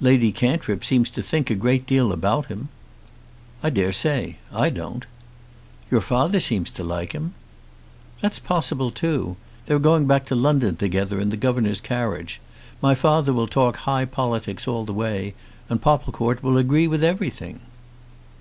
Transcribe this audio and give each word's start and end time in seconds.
"Lady 0.00 0.32
Cantrip 0.32 0.82
seems 0.82 1.08
to 1.08 1.22
think 1.22 1.48
a 1.48 1.54
great 1.54 1.86
deal 1.86 2.10
about 2.10 2.46
him." 2.46 2.68
"I 3.62 3.70
dare 3.70 3.92
say. 3.92 4.38
I 4.52 4.70
don't." 4.70 5.06
"Your 5.88 6.00
father 6.00 6.40
seems 6.40 6.68
to 6.72 6.82
like 6.82 7.12
him." 7.12 7.34
"That's 8.20 8.40
possible 8.40 8.90
too. 8.90 9.36
They're 9.66 9.78
going 9.78 10.06
back 10.08 10.24
to 10.26 10.34
London 10.34 10.74
together 10.74 11.20
in 11.20 11.30
the 11.30 11.36
governor's 11.36 11.80
carriage. 11.80 12.40
My 12.80 12.96
father 12.96 13.32
will 13.32 13.46
talk 13.46 13.76
high 13.76 14.04
politics 14.04 14.66
all 14.66 14.84
the 14.84 14.92
way, 14.92 15.32
and 15.68 15.80
Popplecourt 15.80 16.42
will 16.42 16.58
agree 16.58 16.88
with 16.88 17.04
everything." 17.04 17.60